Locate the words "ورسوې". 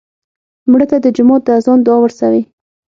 2.01-2.41